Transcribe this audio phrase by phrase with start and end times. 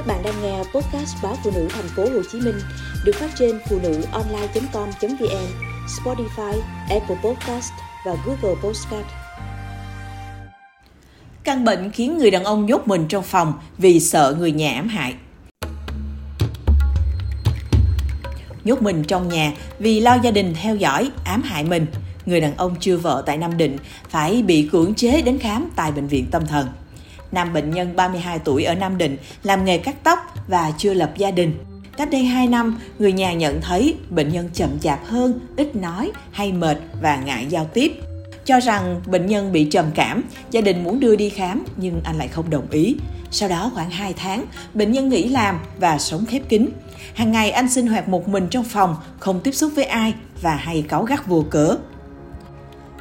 [0.00, 2.54] Các bạn đang nghe podcast báo phụ nữ thành phố Hồ Chí Minh
[3.04, 5.46] được phát trên phụ nữ online.com.vn,
[5.86, 7.72] Spotify, Apple Podcast
[8.06, 9.06] và Google Podcast.
[11.44, 14.88] Căn bệnh khiến người đàn ông nhốt mình trong phòng vì sợ người nhà ám
[14.88, 15.14] hại.
[18.64, 21.86] Nhốt mình trong nhà vì lo gia đình theo dõi, ám hại mình.
[22.26, 23.76] Người đàn ông chưa vợ tại Nam Định
[24.08, 26.66] phải bị cưỡng chế đến khám tại bệnh viện tâm thần.
[27.32, 30.18] Nam bệnh nhân 32 tuổi ở Nam Định làm nghề cắt tóc
[30.48, 31.54] và chưa lập gia đình.
[31.96, 36.12] Cách đây 2 năm, người nhà nhận thấy bệnh nhân chậm chạp hơn, ít nói,
[36.30, 37.92] hay mệt và ngại giao tiếp.
[38.44, 42.18] Cho rằng bệnh nhân bị trầm cảm, gia đình muốn đưa đi khám nhưng anh
[42.18, 42.96] lại không đồng ý.
[43.30, 46.68] Sau đó khoảng 2 tháng, bệnh nhân nghỉ làm và sống khép kín.
[47.14, 50.56] Hàng ngày anh sinh hoạt một mình trong phòng, không tiếp xúc với ai và
[50.56, 51.76] hay cáu gắt vô cớ.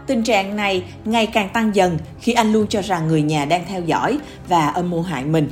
[0.09, 3.65] Tình trạng này ngày càng tăng dần khi anh luôn cho rằng người nhà đang
[3.67, 5.49] theo dõi và âm mưu hại mình.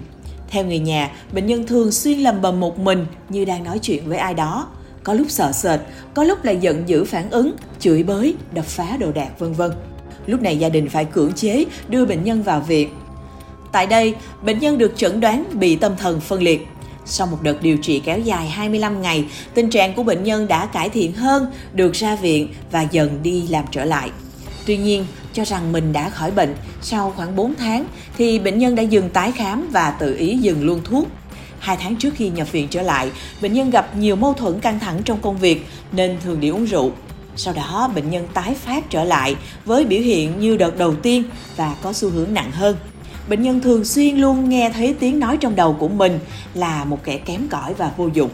[0.49, 4.09] Theo người nhà, bệnh nhân thường xuyên lầm bầm một mình như đang nói chuyện
[4.09, 4.67] với ai đó.
[5.03, 5.79] Có lúc sợ sệt,
[6.13, 9.71] có lúc lại giận dữ phản ứng, chửi bới, đập phá đồ đạc vân vân.
[10.25, 12.89] Lúc này gia đình phải cưỡng chế đưa bệnh nhân vào viện.
[13.71, 16.67] Tại đây, bệnh nhân được chẩn đoán bị tâm thần phân liệt.
[17.05, 20.65] Sau một đợt điều trị kéo dài 25 ngày, tình trạng của bệnh nhân đã
[20.65, 24.09] cải thiện hơn, được ra viện và dần đi làm trở lại.
[24.67, 27.85] Tuy nhiên, cho rằng mình đã khỏi bệnh, sau khoảng 4 tháng
[28.17, 31.07] thì bệnh nhân đã dừng tái khám và tự ý dừng luôn thuốc.
[31.59, 34.79] Hai tháng trước khi nhập viện trở lại, bệnh nhân gặp nhiều mâu thuẫn căng
[34.79, 36.91] thẳng trong công việc nên thường đi uống rượu.
[37.35, 41.23] Sau đó, bệnh nhân tái phát trở lại với biểu hiện như đợt đầu tiên
[41.55, 42.75] và có xu hướng nặng hơn.
[43.29, 46.19] Bệnh nhân thường xuyên luôn nghe thấy tiếng nói trong đầu của mình
[46.53, 48.29] là một kẻ kém cỏi và vô dụng.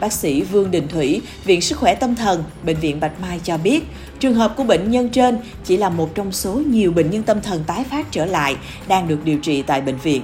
[0.00, 3.58] Bác sĩ Vương Đình Thủy, Viện Sức khỏe Tâm thần, Bệnh viện Bạch Mai cho
[3.58, 3.84] biết,
[4.18, 7.40] trường hợp của bệnh nhân trên chỉ là một trong số nhiều bệnh nhân tâm
[7.40, 8.56] thần tái phát trở lại
[8.88, 10.22] đang được điều trị tại bệnh viện.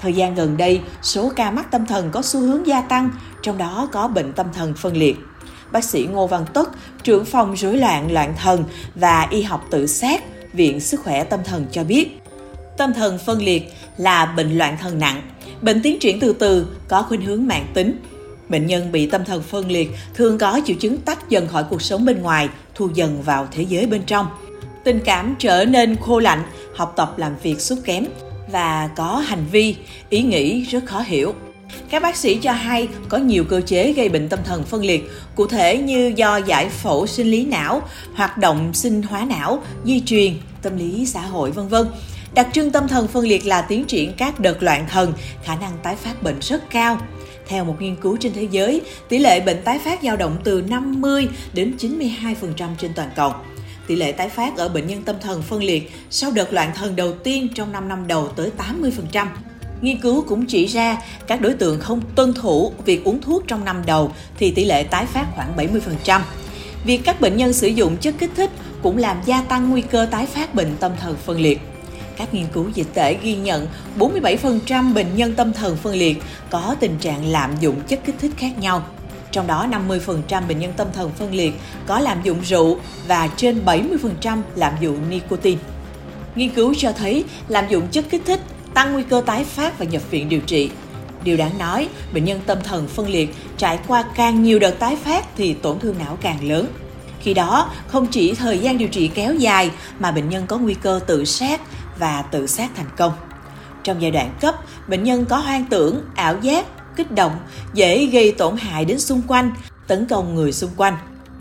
[0.00, 3.10] Thời gian gần đây, số ca mắc tâm thần có xu hướng gia tăng,
[3.42, 5.16] trong đó có bệnh tâm thần phân liệt.
[5.72, 6.70] Bác sĩ Ngô Văn Tất,
[7.02, 11.40] trưởng phòng rối loạn loạn thần và y học tự sát, Viện Sức khỏe Tâm
[11.44, 12.20] thần cho biết,
[12.78, 15.22] tâm thần phân liệt là bệnh loạn thần nặng,
[15.62, 17.96] bệnh tiến triển từ từ, có khuynh hướng mạng tính,
[18.50, 21.82] Bệnh nhân bị tâm thần phân liệt thường có triệu chứng tách dần khỏi cuộc
[21.82, 24.26] sống bên ngoài, thu dần vào thế giới bên trong.
[24.84, 26.42] Tình cảm trở nên khô lạnh,
[26.76, 28.04] học tập làm việc sút kém
[28.52, 29.76] và có hành vi,
[30.08, 31.34] ý nghĩ rất khó hiểu.
[31.90, 35.10] Các bác sĩ cho hay có nhiều cơ chế gây bệnh tâm thần phân liệt,
[35.34, 37.82] cụ thể như do giải phẫu sinh lý não,
[38.14, 41.86] hoạt động sinh hóa não, di truyền, tâm lý xã hội vân vân.
[42.34, 45.12] Đặc trưng tâm thần phân liệt là tiến triển các đợt loạn thần,
[45.44, 46.98] khả năng tái phát bệnh rất cao.
[47.50, 50.62] Theo một nghiên cứu trên thế giới, tỷ lệ bệnh tái phát dao động từ
[50.68, 53.32] 50 đến 92% trên toàn cầu.
[53.86, 56.96] Tỷ lệ tái phát ở bệnh nhân tâm thần phân liệt sau đợt loạn thần
[56.96, 58.50] đầu tiên trong 5 năm đầu tới
[59.12, 59.26] 80%.
[59.80, 63.64] Nghiên cứu cũng chỉ ra các đối tượng không tuân thủ việc uống thuốc trong
[63.64, 65.56] năm đầu thì tỷ lệ tái phát khoảng
[66.04, 66.20] 70%.
[66.84, 68.50] Việc các bệnh nhân sử dụng chất kích thích
[68.82, 71.60] cũng làm gia tăng nguy cơ tái phát bệnh tâm thần phân liệt.
[72.20, 73.66] Các nghiên cứu dịch tễ ghi nhận
[73.98, 78.30] 47% bệnh nhân tâm thần phân liệt có tình trạng lạm dụng chất kích thích
[78.36, 78.82] khác nhau.
[79.32, 81.54] Trong đó 50% bệnh nhân tâm thần phân liệt
[81.86, 85.60] có lạm dụng rượu và trên 70% lạm dụng nicotine.
[86.34, 88.40] Nghiên cứu cho thấy lạm dụng chất kích thích
[88.74, 90.70] tăng nguy cơ tái phát và nhập viện điều trị.
[91.24, 94.96] Điều đáng nói, bệnh nhân tâm thần phân liệt trải qua càng nhiều đợt tái
[94.96, 96.66] phát thì tổn thương não càng lớn.
[97.20, 100.74] Khi đó, không chỉ thời gian điều trị kéo dài mà bệnh nhân có nguy
[100.74, 101.60] cơ tự sát
[101.98, 103.12] và tự sát thành công.
[103.84, 104.54] Trong giai đoạn cấp,
[104.88, 106.66] bệnh nhân có hoang tưởng, ảo giác,
[106.96, 107.32] kích động,
[107.74, 109.52] dễ gây tổn hại đến xung quanh,
[109.86, 110.96] tấn công người xung quanh.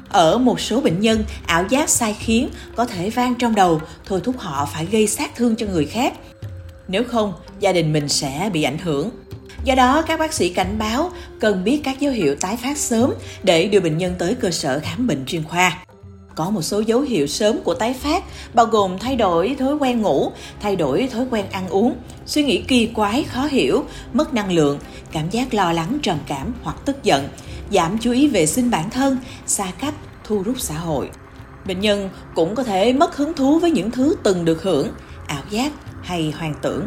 [0.09, 4.21] Ở một số bệnh nhân, ảo giác sai khiến có thể vang trong đầu, thôi
[4.23, 6.13] thúc họ phải gây sát thương cho người khác.
[6.87, 9.09] Nếu không, gia đình mình sẽ bị ảnh hưởng.
[9.63, 13.13] Do đó, các bác sĩ cảnh báo cần biết các dấu hiệu tái phát sớm
[13.43, 15.77] để đưa bệnh nhân tới cơ sở khám bệnh chuyên khoa.
[16.35, 20.01] Có một số dấu hiệu sớm của tái phát bao gồm thay đổi thói quen
[20.01, 20.31] ngủ,
[20.61, 24.79] thay đổi thói quen ăn uống, suy nghĩ kỳ quái, khó hiểu, mất năng lượng,
[25.11, 27.27] cảm giác lo lắng, trầm cảm hoặc tức giận,
[27.71, 31.09] giảm chú ý vệ sinh bản thân, xa cách, thu rút xã hội.
[31.65, 34.87] Bệnh nhân cũng có thể mất hứng thú với những thứ từng được hưởng,
[35.27, 35.71] ảo giác
[36.01, 36.85] hay hoang tưởng.